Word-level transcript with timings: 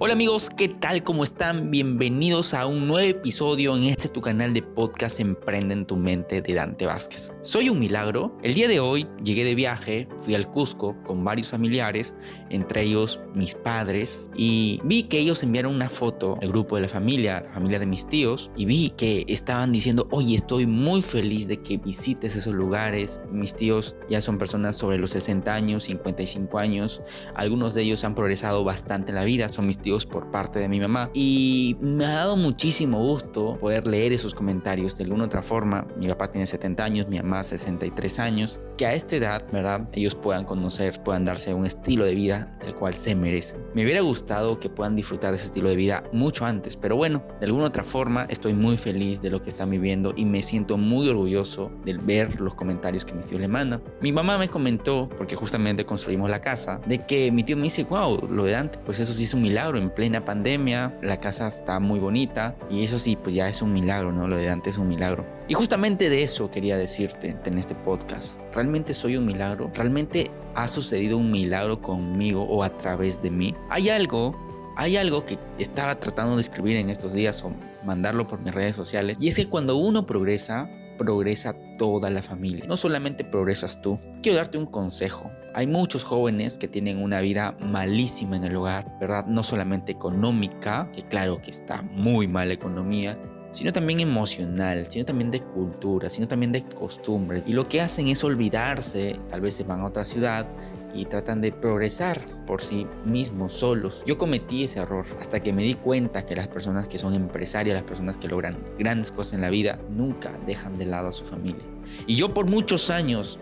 Hola 0.00 0.14
amigos, 0.14 0.50
¿qué 0.50 0.68
tal? 0.68 1.04
¿Cómo 1.04 1.22
están? 1.22 1.70
Bienvenidos 1.70 2.52
a 2.52 2.66
un 2.66 2.88
nuevo 2.88 3.08
episodio 3.08 3.76
en 3.76 3.84
este 3.84 4.08
tu 4.08 4.20
canal 4.20 4.52
de 4.52 4.60
podcast 4.60 5.20
Emprende 5.20 5.72
en 5.72 5.86
tu 5.86 5.96
mente 5.96 6.42
de 6.42 6.52
Dante 6.52 6.84
Vázquez. 6.84 7.30
Soy 7.42 7.68
un 7.68 7.78
milagro. 7.78 8.36
El 8.42 8.54
día 8.54 8.66
de 8.66 8.80
hoy 8.80 9.06
llegué 9.22 9.44
de 9.44 9.54
viaje, 9.54 10.08
fui 10.18 10.34
al 10.34 10.50
Cusco 10.50 11.00
con 11.04 11.22
varios 11.22 11.50
familiares, 11.50 12.12
entre 12.50 12.82
ellos 12.82 13.20
mis 13.36 13.54
padres, 13.54 14.18
y 14.34 14.80
vi 14.82 15.04
que 15.04 15.20
ellos 15.20 15.44
enviaron 15.44 15.72
una 15.72 15.88
foto, 15.88 16.38
el 16.40 16.48
grupo 16.48 16.74
de 16.74 16.82
la 16.82 16.88
familia, 16.88 17.42
la 17.42 17.52
familia 17.52 17.78
de 17.78 17.86
mis 17.86 18.08
tíos, 18.08 18.50
y 18.56 18.64
vi 18.64 18.90
que 18.90 19.24
estaban 19.28 19.70
diciendo, 19.70 20.08
oye, 20.10 20.34
estoy 20.34 20.66
muy 20.66 21.02
feliz 21.02 21.46
de 21.46 21.62
que 21.62 21.76
visites 21.76 22.34
esos 22.34 22.52
lugares. 22.52 23.20
Mis 23.30 23.54
tíos 23.54 23.94
ya 24.10 24.20
son 24.20 24.38
personas 24.38 24.76
sobre 24.76 24.98
los 24.98 25.12
60 25.12 25.54
años, 25.54 25.84
55 25.84 26.58
años, 26.58 27.00
algunos 27.36 27.74
de 27.74 27.82
ellos 27.82 28.02
han 28.02 28.16
progresado 28.16 28.64
bastante 28.64 29.12
en 29.12 29.16
la 29.16 29.24
vida, 29.24 29.48
son 29.50 29.68
mis 29.68 29.78
tíos 29.84 30.06
por 30.06 30.30
parte 30.30 30.58
de 30.58 30.68
mi 30.68 30.80
mamá. 30.80 31.10
Y 31.14 31.76
me 31.80 32.06
ha 32.06 32.14
dado 32.14 32.36
muchísimo 32.36 32.98
gusto 32.98 33.58
poder 33.60 33.86
leer 33.86 34.12
esos 34.12 34.34
comentarios 34.34 34.96
de 34.96 35.04
alguna 35.04 35.24
otra 35.24 35.42
forma. 35.42 35.86
Mi 35.96 36.08
papá 36.08 36.32
tiene 36.32 36.46
70 36.46 36.82
años, 36.82 37.08
mi 37.08 37.18
mamá 37.18 37.44
63 37.44 38.18
años. 38.18 38.58
Que 38.76 38.86
a 38.86 38.94
esta 38.94 39.14
edad, 39.16 39.44
¿verdad? 39.52 39.88
Ellos 39.92 40.16
puedan 40.16 40.44
conocer, 40.44 41.02
puedan 41.04 41.24
darse 41.24 41.54
un 41.54 41.66
estilo 41.66 42.04
de 42.04 42.14
vida 42.14 42.58
del 42.64 42.74
cual 42.74 42.96
se 42.96 43.14
merecen. 43.14 43.60
Me 43.74 43.84
hubiera 43.84 44.00
gustado 44.00 44.58
que 44.58 44.68
puedan 44.68 44.96
disfrutar 44.96 45.30
de 45.30 45.36
ese 45.36 45.46
estilo 45.46 45.68
de 45.68 45.76
vida 45.76 46.02
mucho 46.12 46.44
antes, 46.44 46.76
pero 46.76 46.96
bueno, 46.96 47.22
de 47.38 47.46
alguna 47.46 47.66
otra 47.66 47.84
forma 47.84 48.24
estoy 48.30 48.54
muy 48.54 48.76
feliz 48.76 49.20
de 49.20 49.30
lo 49.30 49.42
que 49.42 49.50
están 49.50 49.70
viviendo 49.70 50.14
y 50.16 50.24
me 50.24 50.42
siento 50.42 50.76
muy 50.78 51.08
orgulloso 51.08 51.70
de 51.84 51.92
ver 51.94 52.40
los 52.40 52.54
comentarios 52.54 53.04
que 53.04 53.14
mi 53.14 53.22
tío 53.22 53.38
le 53.38 53.48
manda. 53.48 53.80
Mi 54.00 54.12
mamá 54.12 54.38
me 54.38 54.48
comentó, 54.48 55.08
porque 55.16 55.36
justamente 55.36 55.84
construimos 55.84 56.30
la 56.30 56.40
casa, 56.40 56.80
de 56.86 57.04
que 57.04 57.30
mi 57.30 57.42
tío 57.44 57.56
me 57.56 57.64
dice, 57.64 57.84
wow, 57.84 58.26
lo 58.28 58.44
de 58.44 58.52
Dante, 58.52 58.78
pues 58.78 58.98
eso 58.98 59.12
sí 59.12 59.24
es 59.24 59.34
un 59.34 59.42
milagro 59.42 59.73
en 59.78 59.90
plena 59.90 60.24
pandemia, 60.24 60.98
la 61.02 61.20
casa 61.20 61.48
está 61.48 61.80
muy 61.80 61.98
bonita 62.00 62.56
y 62.70 62.84
eso 62.84 62.98
sí, 62.98 63.16
pues 63.16 63.34
ya 63.34 63.48
es 63.48 63.62
un 63.62 63.72
milagro, 63.72 64.12
¿no? 64.12 64.28
Lo 64.28 64.36
de 64.36 64.48
antes 64.48 64.74
es 64.74 64.78
un 64.78 64.88
milagro. 64.88 65.26
Y 65.48 65.54
justamente 65.54 66.08
de 66.08 66.22
eso 66.22 66.50
quería 66.50 66.76
decirte 66.76 67.36
en 67.44 67.58
este 67.58 67.74
podcast. 67.74 68.38
¿Realmente 68.52 68.94
soy 68.94 69.16
un 69.16 69.26
milagro? 69.26 69.70
¿Realmente 69.74 70.30
ha 70.54 70.68
sucedido 70.68 71.18
un 71.18 71.30
milagro 71.30 71.82
conmigo 71.82 72.42
o 72.44 72.62
a 72.62 72.76
través 72.76 73.20
de 73.20 73.30
mí? 73.30 73.54
Hay 73.68 73.88
algo, 73.90 74.34
hay 74.76 74.96
algo 74.96 75.24
que 75.24 75.38
estaba 75.58 76.00
tratando 76.00 76.36
de 76.36 76.42
escribir 76.42 76.76
en 76.76 76.90
estos 76.90 77.12
días 77.12 77.42
o 77.44 77.52
mandarlo 77.84 78.26
por 78.26 78.40
mis 78.40 78.54
redes 78.54 78.74
sociales 78.76 79.18
y 79.20 79.28
es 79.28 79.36
que 79.36 79.48
cuando 79.48 79.76
uno 79.76 80.06
progresa, 80.06 80.70
progresa 80.96 81.54
toda 81.78 82.10
la 82.10 82.22
familia. 82.22 82.64
No 82.66 82.76
solamente 82.76 83.24
progresas 83.24 83.80
tú. 83.82 83.98
Quiero 84.22 84.38
darte 84.38 84.58
un 84.58 84.66
consejo. 84.66 85.30
Hay 85.54 85.66
muchos 85.66 86.04
jóvenes 86.04 86.58
que 86.58 86.66
tienen 86.66 87.00
una 87.00 87.20
vida 87.20 87.56
malísima 87.60 88.36
en 88.36 88.44
el 88.44 88.56
hogar, 88.56 88.98
¿verdad? 89.00 89.26
No 89.26 89.42
solamente 89.42 89.92
económica, 89.92 90.90
que 90.92 91.02
claro 91.02 91.40
que 91.40 91.50
está 91.50 91.82
muy 91.82 92.26
mal 92.26 92.48
la 92.48 92.54
economía, 92.54 93.18
sino 93.54 93.72
también 93.72 94.00
emocional, 94.00 94.88
sino 94.90 95.04
también 95.04 95.30
de 95.30 95.40
cultura, 95.40 96.10
sino 96.10 96.26
también 96.26 96.50
de 96.50 96.64
costumbres. 96.64 97.44
Y 97.46 97.52
lo 97.52 97.68
que 97.68 97.80
hacen 97.80 98.08
es 98.08 98.24
olvidarse, 98.24 99.16
tal 99.30 99.40
vez 99.40 99.54
se 99.54 99.62
van 99.62 99.80
a 99.80 99.84
otra 99.84 100.04
ciudad 100.04 100.48
y 100.92 101.04
tratan 101.04 101.40
de 101.40 101.52
progresar 101.52 102.20
por 102.46 102.60
sí 102.60 102.84
mismos, 103.04 103.52
solos. 103.52 104.02
Yo 104.06 104.18
cometí 104.18 104.64
ese 104.64 104.80
error 104.80 105.06
hasta 105.20 105.38
que 105.38 105.52
me 105.52 105.62
di 105.62 105.74
cuenta 105.74 106.26
que 106.26 106.34
las 106.34 106.48
personas 106.48 106.88
que 106.88 106.98
son 106.98 107.14
empresarias, 107.14 107.74
las 107.74 107.84
personas 107.84 108.18
que 108.18 108.26
logran 108.26 108.58
grandes 108.76 109.12
cosas 109.12 109.34
en 109.34 109.42
la 109.42 109.50
vida, 109.50 109.78
nunca 109.88 110.36
dejan 110.44 110.76
de 110.76 110.86
lado 110.86 111.08
a 111.08 111.12
su 111.12 111.24
familia. 111.24 111.62
Y 112.08 112.16
yo 112.16 112.34
por 112.34 112.50
muchos 112.50 112.90
años 112.90 113.38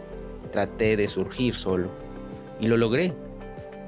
traté 0.53 0.99
de 0.99 1.09
surgir 1.09 1.55
solo 1.55 1.91
y 2.61 2.67
lo 2.67 2.77
logré. 2.77 3.15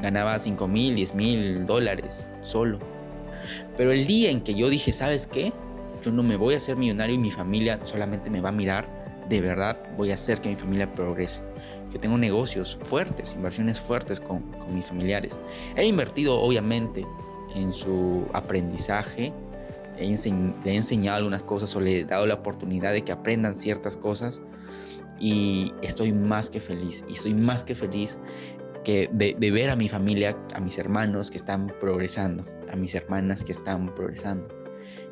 Ganaba 0.00 0.38
5 0.38 0.68
mil, 0.68 0.94
10 0.94 1.14
mil 1.14 1.66
dólares 1.66 2.26
solo. 2.40 2.78
Pero 3.76 3.92
el 3.92 4.06
día 4.06 4.30
en 4.30 4.40
que 4.40 4.54
yo 4.54 4.70
dije, 4.70 4.90
¿sabes 4.90 5.26
qué? 5.26 5.52
Yo 6.04 6.12
no 6.12 6.22
me 6.22 6.36
voy 6.36 6.54
a 6.54 6.58
hacer 6.58 6.76
millonario 6.76 7.14
y 7.14 7.18
mi 7.18 7.30
familia 7.30 7.80
solamente 7.84 8.28
me 8.28 8.40
va 8.40 8.50
a 8.50 8.52
mirar 8.52 9.04
de 9.28 9.40
verdad 9.40 9.78
voy 9.96 10.10
a 10.10 10.14
hacer 10.14 10.40
que 10.40 10.50
mi 10.50 10.56
familia 10.56 10.92
progrese. 10.92 11.40
Yo 11.90 11.98
tengo 11.98 12.18
negocios 12.18 12.78
fuertes, 12.82 13.34
inversiones 13.34 13.80
fuertes 13.80 14.20
con, 14.20 14.42
con 14.52 14.74
mis 14.74 14.86
familiares. 14.86 15.38
He 15.76 15.86
invertido 15.86 16.38
obviamente 16.40 17.06
en 17.54 17.72
su 17.72 18.26
aprendizaje, 18.32 19.32
le 19.98 20.04
he 20.04 20.74
enseñado 20.74 21.18
algunas 21.18 21.42
cosas 21.42 21.74
o 21.76 21.80
le 21.80 22.00
he 22.00 22.04
dado 22.04 22.26
la 22.26 22.34
oportunidad 22.34 22.92
de 22.92 23.02
que 23.02 23.12
aprendan 23.12 23.54
ciertas 23.54 23.96
cosas 23.96 24.42
y 25.20 25.72
estoy 25.82 26.12
más 26.12 26.50
que 26.50 26.60
feliz 26.60 27.04
y 27.08 27.12
estoy 27.12 27.34
más 27.34 27.64
que 27.64 27.74
feliz 27.74 28.18
que 28.84 29.08
de 29.10 29.50
ver 29.50 29.70
a 29.70 29.76
mi 29.76 29.88
familia, 29.88 30.36
a 30.54 30.60
mis 30.60 30.76
hermanos 30.78 31.30
que 31.30 31.38
están 31.38 31.72
progresando, 31.80 32.44
a 32.70 32.76
mis 32.76 32.94
hermanas 32.94 33.44
que 33.44 33.52
están 33.52 33.94
progresando. 33.94 34.63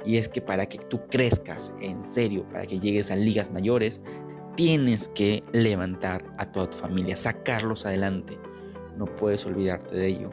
Y 0.05 0.17
es 0.17 0.29
que 0.29 0.41
para 0.41 0.67
que 0.67 0.79
tú 0.79 1.07
crezcas 1.09 1.73
en 1.81 2.05
serio, 2.05 2.49
para 2.51 2.67
que 2.67 2.79
llegues 2.79 3.11
a 3.11 3.17
ligas 3.17 3.51
mayores, 3.51 4.01
tienes 4.57 5.09
que 5.09 5.43
levantar 5.53 6.25
a 6.39 6.51
toda 6.51 6.71
tu 6.71 6.77
familia, 6.77 7.17
sacarlos 7.17 7.87
adelante. 7.87 8.39
No 8.97 9.07
puedes 9.07 9.47
olvidarte 9.47 9.97
de 9.97 10.07
ello. 10.09 10.31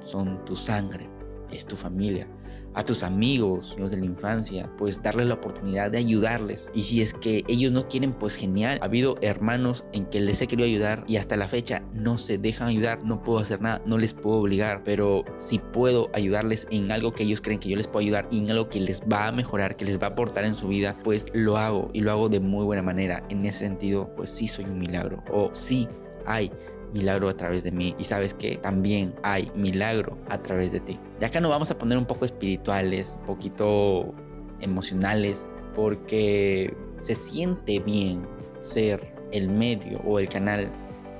Son 0.00 0.44
tu 0.44 0.56
sangre, 0.56 1.08
es 1.52 1.66
tu 1.66 1.76
familia 1.76 2.28
a 2.74 2.84
tus 2.84 3.02
amigos, 3.02 3.76
de 3.76 3.96
la 3.96 4.04
infancia, 4.04 4.70
pues 4.78 5.02
darles 5.02 5.26
la 5.26 5.34
oportunidad 5.34 5.90
de 5.90 5.98
ayudarles. 5.98 6.70
Y 6.74 6.82
si 6.82 7.02
es 7.02 7.14
que 7.14 7.44
ellos 7.48 7.72
no 7.72 7.88
quieren, 7.88 8.12
pues 8.12 8.36
genial. 8.36 8.78
Ha 8.80 8.86
habido 8.86 9.16
hermanos 9.20 9.84
en 9.92 10.06
que 10.06 10.20
les 10.20 10.40
he 10.40 10.46
querido 10.46 10.66
ayudar 10.66 11.04
y 11.06 11.16
hasta 11.16 11.36
la 11.36 11.48
fecha 11.48 11.82
no 11.92 12.18
se 12.18 12.38
dejan 12.38 12.68
ayudar, 12.68 13.04
no 13.04 13.22
puedo 13.22 13.40
hacer 13.40 13.60
nada, 13.60 13.82
no 13.84 13.98
les 13.98 14.14
puedo 14.14 14.36
obligar, 14.36 14.84
pero 14.84 15.24
si 15.36 15.58
puedo 15.58 16.10
ayudarles 16.14 16.66
en 16.70 16.92
algo 16.92 17.12
que 17.12 17.24
ellos 17.24 17.40
creen 17.40 17.60
que 17.60 17.68
yo 17.68 17.76
les 17.76 17.88
puedo 17.88 18.04
ayudar 18.04 18.28
y 18.30 18.38
en 18.38 18.50
algo 18.50 18.68
que 18.68 18.80
les 18.80 19.02
va 19.02 19.26
a 19.26 19.32
mejorar, 19.32 19.76
que 19.76 19.84
les 19.84 20.00
va 20.00 20.06
a 20.06 20.10
aportar 20.10 20.44
en 20.44 20.54
su 20.54 20.68
vida, 20.68 20.96
pues 21.02 21.26
lo 21.34 21.58
hago 21.58 21.90
y 21.92 22.00
lo 22.00 22.12
hago 22.12 22.28
de 22.28 22.40
muy 22.40 22.64
buena 22.64 22.82
manera. 22.82 23.24
En 23.28 23.44
ese 23.44 23.60
sentido, 23.60 24.14
pues 24.16 24.30
sí 24.30 24.48
soy 24.48 24.64
un 24.64 24.78
milagro 24.78 25.22
o 25.30 25.50
sí 25.52 25.88
hay 26.26 26.52
milagro 26.92 27.28
a 27.28 27.36
través 27.36 27.64
de 27.64 27.72
mí 27.72 27.94
y 27.98 28.04
sabes 28.04 28.34
que 28.34 28.56
también 28.56 29.14
hay 29.22 29.50
milagro 29.54 30.18
a 30.28 30.38
través 30.38 30.72
de 30.72 30.80
ti. 30.80 30.98
Ya 31.20 31.28
acá 31.28 31.40
nos 31.40 31.50
vamos 31.50 31.70
a 31.70 31.78
poner 31.78 31.98
un 31.98 32.04
poco 32.04 32.24
espirituales, 32.24 33.16
un 33.20 33.26
poquito 33.26 34.14
emocionales, 34.60 35.48
porque 35.74 36.76
se 36.98 37.14
siente 37.14 37.80
bien 37.80 38.26
ser 38.60 39.14
el 39.32 39.48
medio 39.48 40.00
o 40.00 40.18
el 40.18 40.28
canal 40.28 40.70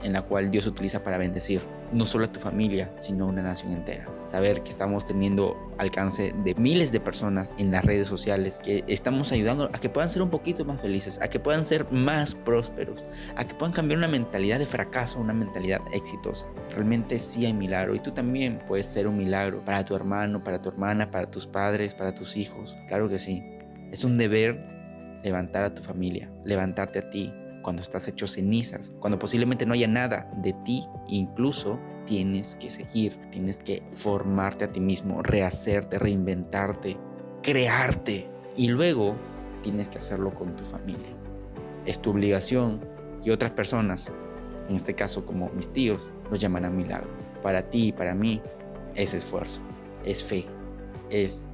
en 0.02 0.12
la 0.12 0.22
cual 0.22 0.50
Dios 0.50 0.66
utiliza 0.66 1.02
para 1.02 1.18
bendecir 1.18 1.60
no 1.92 2.06
solo 2.06 2.24
a 2.24 2.32
tu 2.32 2.40
familia, 2.40 2.92
sino 2.96 3.24
a 3.24 3.28
una 3.28 3.42
nación 3.42 3.72
entera. 3.72 4.08
Saber 4.26 4.62
que 4.62 4.70
estamos 4.70 5.04
teniendo 5.04 5.56
alcance 5.78 6.34
de 6.44 6.54
miles 6.54 6.90
de 6.90 7.00
personas 7.00 7.54
en 7.58 7.70
las 7.70 7.84
redes 7.84 8.08
sociales, 8.08 8.58
que 8.62 8.84
estamos 8.88 9.30
ayudando 9.32 9.66
a 9.66 9.78
que 9.78 9.90
puedan 9.90 10.08
ser 10.08 10.22
un 10.22 10.30
poquito 10.30 10.64
más 10.64 10.80
felices, 10.80 11.20
a 11.20 11.28
que 11.28 11.38
puedan 11.38 11.64
ser 11.64 11.90
más 11.92 12.34
prósperos, 12.34 13.04
a 13.36 13.46
que 13.46 13.54
puedan 13.54 13.72
cambiar 13.72 13.98
una 13.98 14.08
mentalidad 14.08 14.58
de 14.58 14.66
fracaso 14.66 15.18
a 15.18 15.22
una 15.22 15.34
mentalidad 15.34 15.80
exitosa. 15.92 16.46
Realmente 16.70 17.18
sí 17.18 17.44
hay 17.44 17.52
milagro 17.52 17.94
y 17.94 18.00
tú 18.00 18.12
también 18.12 18.62
puedes 18.66 18.86
ser 18.86 19.06
un 19.06 19.16
milagro 19.16 19.64
para 19.64 19.84
tu 19.84 19.94
hermano, 19.94 20.42
para 20.42 20.62
tu 20.62 20.70
hermana, 20.70 21.10
para 21.10 21.30
tus 21.30 21.46
padres, 21.46 21.94
para 21.94 22.14
tus 22.14 22.36
hijos. 22.36 22.76
Claro 22.88 23.08
que 23.08 23.18
sí. 23.18 23.42
Es 23.90 24.04
un 24.04 24.16
deber 24.16 24.72
levantar 25.22 25.64
a 25.64 25.74
tu 25.74 25.82
familia, 25.82 26.32
levantarte 26.44 26.98
a 26.98 27.10
ti, 27.10 27.32
cuando 27.62 27.82
estás 27.82 28.08
hecho 28.08 28.26
cenizas, 28.26 28.92
cuando 29.00 29.18
posiblemente 29.18 29.66
no 29.66 29.74
haya 29.74 29.88
nada 29.88 30.30
de 30.36 30.52
ti, 30.64 30.84
incluso 31.08 31.78
tienes 32.06 32.54
que 32.56 32.68
seguir, 32.68 33.16
tienes 33.30 33.58
que 33.58 33.82
formarte 33.90 34.64
a 34.64 34.72
ti 34.72 34.80
mismo, 34.80 35.22
rehacerte, 35.22 35.98
reinventarte, 35.98 36.98
crearte 37.42 38.28
y 38.56 38.68
luego 38.68 39.16
tienes 39.62 39.88
que 39.88 39.98
hacerlo 39.98 40.34
con 40.34 40.56
tu 40.56 40.64
familia. 40.64 41.16
Es 41.86 42.00
tu 42.00 42.10
obligación 42.10 42.80
y 43.24 43.30
otras 43.30 43.52
personas, 43.52 44.12
en 44.68 44.76
este 44.76 44.94
caso 44.94 45.24
como 45.24 45.48
mis 45.50 45.72
tíos, 45.72 46.10
lo 46.30 46.36
llamarán 46.36 46.76
milagro. 46.76 47.10
Para 47.42 47.70
ti 47.70 47.88
y 47.88 47.92
para 47.92 48.14
mí 48.14 48.40
es 48.94 49.14
esfuerzo, 49.14 49.62
es 50.04 50.22
fe, 50.22 50.46
es 51.10 51.50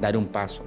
dar 0.00 0.16
un 0.16 0.26
paso 0.26 0.64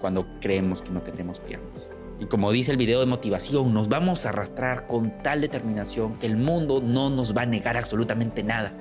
cuando 0.00 0.26
creemos 0.40 0.82
que 0.82 0.90
no 0.90 1.02
tenemos 1.02 1.40
piernas. 1.40 1.90
Y 2.18 2.26
como 2.26 2.50
dice 2.50 2.70
el 2.70 2.78
video 2.78 3.00
de 3.00 3.06
motivación, 3.06 3.74
nos 3.74 3.88
vamos 3.88 4.24
a 4.24 4.30
arrastrar 4.30 4.86
con 4.86 5.22
tal 5.22 5.42
determinación 5.42 6.18
que 6.18 6.26
el 6.26 6.38
mundo 6.38 6.80
no 6.80 7.10
nos 7.10 7.36
va 7.36 7.42
a 7.42 7.46
negar 7.46 7.76
absolutamente 7.76 8.42
nada. 8.42 8.74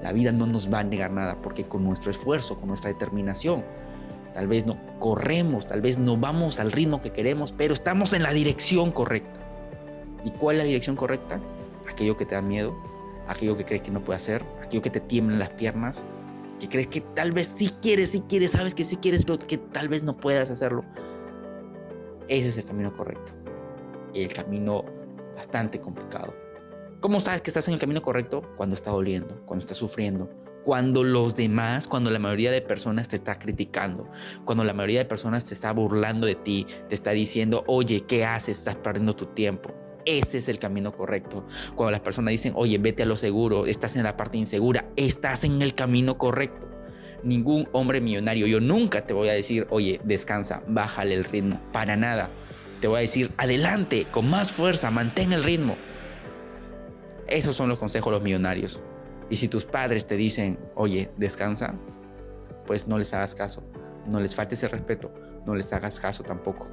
La 0.00 0.12
vida 0.12 0.30
no 0.30 0.46
nos 0.46 0.72
va 0.72 0.80
a 0.80 0.84
negar 0.84 1.10
nada 1.10 1.40
porque 1.42 1.64
con 1.64 1.84
nuestro 1.84 2.12
esfuerzo, 2.12 2.58
con 2.58 2.68
nuestra 2.68 2.92
determinación, 2.92 3.64
tal 4.32 4.46
vez 4.46 4.64
no 4.64 4.78
corremos, 5.00 5.66
tal 5.66 5.80
vez 5.80 5.98
no 5.98 6.16
vamos 6.16 6.60
al 6.60 6.70
ritmo 6.70 7.00
que 7.00 7.10
queremos, 7.10 7.52
pero 7.52 7.74
estamos 7.74 8.12
en 8.12 8.22
la 8.22 8.32
dirección 8.32 8.92
correcta. 8.92 9.40
¿Y 10.24 10.30
cuál 10.30 10.56
es 10.56 10.62
la 10.62 10.66
dirección 10.66 10.94
correcta? 10.94 11.40
Aquello 11.90 12.16
que 12.16 12.26
te 12.26 12.36
da 12.36 12.42
miedo, 12.42 12.76
aquello 13.26 13.56
que 13.56 13.64
crees 13.64 13.82
que 13.82 13.90
no 13.90 14.04
puede 14.04 14.18
hacer, 14.18 14.44
aquello 14.60 14.82
que 14.82 14.90
te 14.90 15.00
tiemblan 15.00 15.40
las 15.40 15.50
piernas, 15.50 16.04
que 16.60 16.68
crees 16.68 16.86
que 16.86 17.00
tal 17.00 17.32
vez 17.32 17.48
sí 17.48 17.72
quieres, 17.82 18.10
sí 18.10 18.22
quieres, 18.28 18.52
sabes 18.52 18.76
que 18.76 18.84
sí 18.84 18.96
quieres, 18.96 19.24
pero 19.24 19.38
que 19.38 19.58
tal 19.58 19.88
vez 19.88 20.04
no 20.04 20.16
puedas 20.16 20.48
hacerlo 20.48 20.84
ese 22.28 22.48
es 22.48 22.58
el 22.58 22.64
camino 22.64 22.92
correcto. 22.92 23.32
El 24.14 24.32
camino 24.32 24.84
bastante 25.34 25.80
complicado. 25.80 26.34
¿Cómo 27.00 27.20
sabes 27.20 27.42
que 27.42 27.50
estás 27.50 27.66
en 27.68 27.74
el 27.74 27.80
camino 27.80 28.00
correcto? 28.00 28.42
Cuando 28.56 28.74
está 28.74 28.90
doliendo, 28.90 29.44
cuando 29.44 29.62
estás 29.62 29.76
sufriendo, 29.76 30.30
cuando 30.64 31.02
los 31.02 31.34
demás, 31.34 31.88
cuando 31.88 32.10
la 32.10 32.18
mayoría 32.18 32.52
de 32.52 32.60
personas 32.60 33.08
te 33.08 33.16
está 33.16 33.38
criticando, 33.38 34.08
cuando 34.44 34.62
la 34.62 34.72
mayoría 34.72 35.00
de 35.00 35.06
personas 35.06 35.44
te 35.44 35.54
está 35.54 35.72
burlando 35.72 36.26
de 36.26 36.36
ti, 36.36 36.66
te 36.88 36.94
está 36.94 37.10
diciendo, 37.10 37.64
oye, 37.66 38.02
¿qué 38.02 38.24
haces? 38.24 38.58
Estás 38.58 38.76
perdiendo 38.76 39.16
tu 39.16 39.26
tiempo. 39.26 39.74
Ese 40.04 40.38
es 40.38 40.48
el 40.48 40.58
camino 40.58 40.96
correcto. 40.96 41.44
Cuando 41.74 41.90
las 41.90 42.00
personas 42.00 42.32
dicen, 42.32 42.52
oye, 42.56 42.78
vete 42.78 43.02
a 43.02 43.06
lo 43.06 43.16
seguro, 43.16 43.66
estás 43.66 43.96
en 43.96 44.04
la 44.04 44.16
parte 44.16 44.38
insegura, 44.38 44.88
estás 44.96 45.44
en 45.44 45.62
el 45.62 45.74
camino 45.74 46.18
correcto. 46.18 46.71
Ningún 47.22 47.68
hombre 47.72 48.00
millonario, 48.00 48.46
yo 48.46 48.60
nunca 48.60 49.06
te 49.06 49.14
voy 49.14 49.28
a 49.28 49.32
decir, 49.32 49.66
oye, 49.70 50.00
descansa, 50.04 50.62
bájale 50.66 51.14
el 51.14 51.24
ritmo, 51.24 51.60
para 51.72 51.96
nada. 51.96 52.30
Te 52.80 52.88
voy 52.88 52.98
a 52.98 53.00
decir, 53.00 53.30
adelante, 53.36 54.06
con 54.10 54.28
más 54.28 54.50
fuerza, 54.50 54.90
mantén 54.90 55.32
el 55.32 55.44
ritmo. 55.44 55.76
Esos 57.28 57.54
son 57.54 57.68
los 57.68 57.78
consejos 57.78 58.10
de 58.10 58.16
los 58.16 58.24
millonarios. 58.24 58.80
Y 59.30 59.36
si 59.36 59.48
tus 59.48 59.64
padres 59.64 60.06
te 60.06 60.16
dicen, 60.16 60.58
oye, 60.74 61.10
descansa, 61.16 61.74
pues 62.66 62.88
no 62.88 62.98
les 62.98 63.14
hagas 63.14 63.34
caso. 63.34 63.62
No 64.10 64.20
les 64.20 64.34
faltes 64.34 64.62
el 64.64 64.70
respeto, 64.70 65.14
no 65.46 65.54
les 65.54 65.72
hagas 65.72 66.00
caso 66.00 66.24
tampoco. 66.24 66.68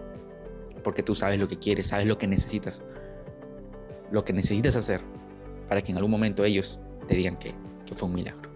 Porque 0.83 1.03
tú 1.03 1.13
sabes 1.13 1.39
lo 1.39 1.47
que 1.47 1.59
quieres, 1.59 1.87
sabes 1.87 2.07
lo 2.07 2.17
que 2.17 2.27
necesitas. 2.27 2.81
Lo 4.11 4.23
que 4.23 4.33
necesitas 4.33 4.75
hacer 4.75 5.01
para 5.69 5.83
que 5.83 5.91
en 5.91 5.97
algún 5.97 6.11
momento 6.11 6.43
ellos 6.43 6.79
te 7.07 7.15
digan 7.15 7.37
que, 7.37 7.53
que 7.85 7.93
fue 7.93 8.09
un 8.09 8.15
milagro. 8.15 8.48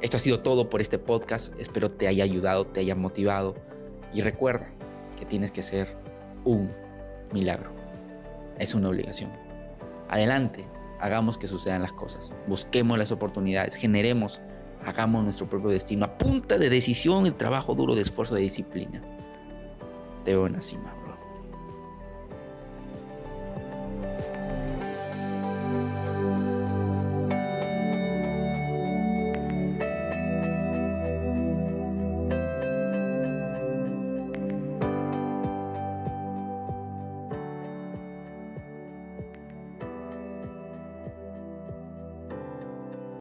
Esto 0.00 0.16
ha 0.16 0.20
sido 0.20 0.40
todo 0.40 0.70
por 0.70 0.80
este 0.80 0.98
podcast. 0.98 1.58
Espero 1.58 1.90
te 1.90 2.06
haya 2.06 2.22
ayudado, 2.24 2.66
te 2.66 2.80
haya 2.80 2.94
motivado. 2.94 3.56
Y 4.14 4.20
recuerda 4.20 4.70
que 5.18 5.24
tienes 5.24 5.50
que 5.50 5.62
ser 5.62 5.96
un 6.44 6.72
milagro. 7.32 7.72
Es 8.58 8.74
una 8.74 8.88
obligación. 8.88 9.32
Adelante, 10.08 10.64
hagamos 11.00 11.36
que 11.36 11.48
sucedan 11.48 11.82
las 11.82 11.92
cosas, 11.92 12.32
busquemos 12.46 12.98
las 12.98 13.12
oportunidades, 13.12 13.76
generemos, 13.76 14.40
hagamos 14.84 15.22
nuestro 15.24 15.48
propio 15.48 15.70
destino 15.70 16.04
a 16.04 16.18
punta 16.18 16.58
de 16.58 16.70
decisión, 16.70 17.26
el 17.26 17.34
trabajo 17.34 17.74
duro, 17.74 17.94
de 17.94 18.02
esfuerzo, 18.02 18.34
de 18.34 18.42
disciplina. 18.42 19.02
Te 20.24 20.32
veo 20.32 20.46
en 20.46 20.54
la 20.54 20.60
cima. 20.60 20.94